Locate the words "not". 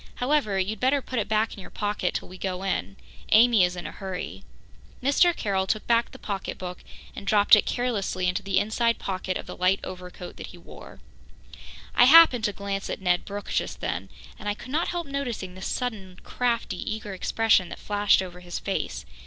14.71-14.87